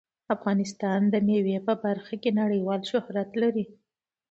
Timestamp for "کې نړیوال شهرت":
2.21-3.29